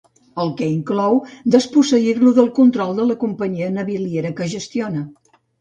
El 0.43 0.47
que 0.61 0.69
inclou 0.75 1.19
desposseir-lo 1.57 2.33
del 2.39 2.49
control 2.61 2.97
de 3.01 3.07
la 3.13 3.19
companyia 3.27 3.71
naviliera 3.79 4.37
que 4.41 4.53
gestiona. 4.59 5.07